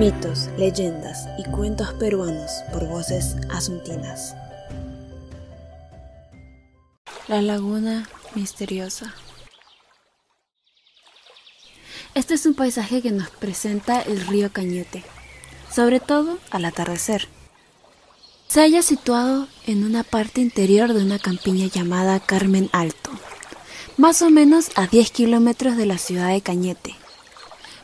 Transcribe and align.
Mitos, 0.00 0.48
leyendas 0.56 1.28
y 1.36 1.44
cuentos 1.50 1.92
peruanos 1.92 2.50
por 2.72 2.88
voces 2.88 3.36
asuntinas. 3.50 4.34
La 7.28 7.42
laguna 7.42 8.08
misteriosa. 8.34 9.14
Este 12.14 12.32
es 12.32 12.46
un 12.46 12.54
paisaje 12.54 13.02
que 13.02 13.10
nos 13.10 13.28
presenta 13.28 14.00
el 14.00 14.26
río 14.26 14.50
Cañete, 14.50 15.04
sobre 15.70 16.00
todo 16.00 16.38
al 16.50 16.64
atardecer. 16.64 17.28
Se 18.48 18.60
halla 18.62 18.80
situado 18.80 19.48
en 19.66 19.84
una 19.84 20.02
parte 20.02 20.40
interior 20.40 20.94
de 20.94 21.04
una 21.04 21.18
campiña 21.18 21.66
llamada 21.66 22.20
Carmen 22.20 22.70
Alto, 22.72 23.10
más 23.98 24.22
o 24.22 24.30
menos 24.30 24.70
a 24.76 24.86
10 24.86 25.10
kilómetros 25.10 25.76
de 25.76 25.84
la 25.84 25.98
ciudad 25.98 26.30
de 26.30 26.40
Cañete. 26.40 26.99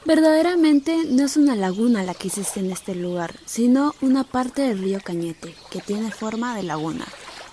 Verdaderamente 0.07 1.05
no 1.09 1.25
es 1.25 1.37
una 1.37 1.57
laguna 1.57 2.05
la 2.05 2.15
que 2.15 2.29
existe 2.29 2.61
en 2.61 2.71
este 2.71 2.95
lugar, 2.95 3.35
sino 3.45 3.93
una 4.01 4.23
parte 4.23 4.63
del 4.63 4.79
río 4.79 5.01
Cañete, 5.03 5.57
que 5.69 5.81
tiene 5.81 6.13
forma 6.13 6.55
de 6.55 6.63
laguna, 6.63 7.05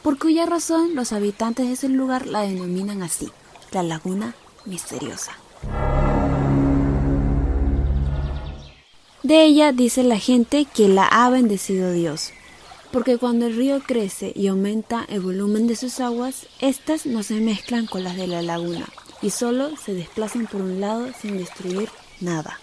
por 0.03 0.19
cuya 0.19 0.45
razón 0.45 0.93
los 0.93 1.13
habitantes 1.13 1.65
de 1.65 1.73
ese 1.73 1.89
lugar 1.89 2.27
la 2.27 2.41
denominan 2.41 3.01
así, 3.01 3.31
la 3.71 3.81
laguna 3.81 4.35
misteriosa. 4.65 5.31
De 9.23 9.43
ella 9.45 9.71
dice 9.71 10.03
la 10.03 10.19
gente 10.19 10.67
que 10.71 10.87
la 10.87 11.07
ha 11.07 11.31
bendecido 11.31 11.91
Dios, 11.91 12.33
porque 12.91 13.17
cuando 13.17 13.47
el 13.47 13.55
río 13.55 13.81
crece 13.81 14.31
y 14.35 14.45
aumenta 14.45 15.07
el 15.09 15.21
volumen 15.21 15.65
de 15.65 15.75
sus 15.75 15.99
aguas, 15.99 16.45
éstas 16.59 17.07
no 17.07 17.23
se 17.23 17.41
mezclan 17.41 17.87
con 17.87 18.03
las 18.03 18.15
de 18.15 18.27
la 18.27 18.43
laguna 18.43 18.85
y 19.23 19.31
solo 19.31 19.75
se 19.75 19.95
desplazan 19.95 20.45
por 20.45 20.61
un 20.61 20.79
lado 20.79 21.07
sin 21.19 21.37
destruir 21.37 21.89
nada. 22.23 22.59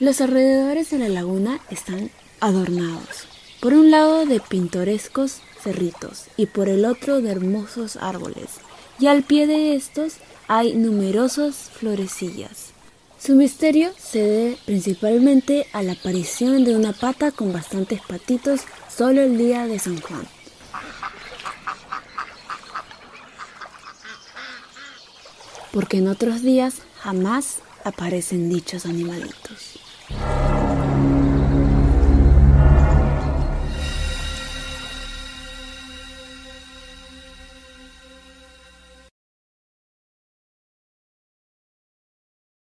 Los 0.00 0.20
alrededores 0.20 0.90
de 0.90 0.98
la 0.98 1.08
laguna 1.08 1.58
están 1.70 2.10
adornados, 2.40 3.26
por 3.60 3.74
un 3.74 3.90
lado 3.90 4.26
de 4.26 4.38
pintorescos 4.38 5.40
cerritos 5.60 6.26
y 6.36 6.46
por 6.46 6.68
el 6.68 6.84
otro 6.84 7.20
de 7.20 7.32
hermosos 7.32 7.96
árboles, 7.96 8.60
y 9.00 9.08
al 9.08 9.24
pie 9.24 9.48
de 9.48 9.74
estos 9.74 10.14
hay 10.46 10.74
numerosas 10.74 11.56
florecillas. 11.72 12.68
Su 13.20 13.34
misterio 13.34 13.90
se 13.98 14.22
debe 14.22 14.58
principalmente 14.64 15.66
a 15.72 15.82
la 15.82 15.92
aparición 15.94 16.64
de 16.64 16.76
una 16.76 16.92
pata 16.92 17.32
con 17.32 17.52
bastantes 17.52 18.00
patitos 18.00 18.60
solo 18.88 19.22
el 19.22 19.36
día 19.36 19.66
de 19.66 19.80
San 19.80 20.00
Juan. 20.00 20.37
porque 25.78 25.98
en 25.98 26.08
otros 26.08 26.42
días 26.42 26.82
jamás 27.00 27.60
aparecen 27.84 28.50
dichos 28.50 28.84
animalitos. 28.84 29.78